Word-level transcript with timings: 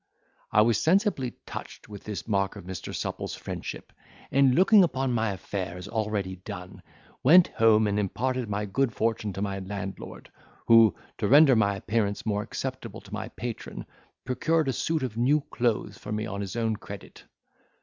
I 0.51 0.63
was 0.63 0.79
sensibly 0.79 1.33
touched 1.45 1.87
with 1.87 2.05
this 2.05 2.27
mark 2.27 2.55
of 2.55 2.63
Mr. 2.65 2.91
Supple's 2.91 3.35
friendship; 3.35 3.93
and 4.31 4.55
looking 4.55 4.83
upon 4.83 5.11
my 5.13 5.29
affair 5.29 5.77
as 5.77 5.87
already 5.87 6.37
done, 6.37 6.81
went 7.21 7.49
home 7.49 7.85
and 7.85 7.99
imparted 7.99 8.49
my 8.49 8.65
good 8.65 8.93
fortune 8.95 9.31
to 9.33 9.43
my 9.43 9.59
landlord, 9.59 10.31
who, 10.67 10.95
to 11.19 11.27
render 11.27 11.55
my 11.55 11.75
appearance 11.75 12.25
more 12.25 12.41
acceptable 12.41 13.01
to 13.01 13.13
my 13.13 13.27
patron, 13.29 13.85
procured 14.25 14.69
a 14.69 14.73
suit 14.73 15.03
of 15.03 15.17
new 15.17 15.41
clothes 15.51 15.99
for 15.99 16.11
me 16.11 16.25
on 16.25 16.41
his 16.41 16.55
own 16.55 16.77
credit. 16.77 17.25